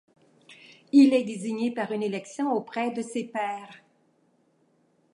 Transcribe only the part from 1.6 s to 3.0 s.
par une élection auprès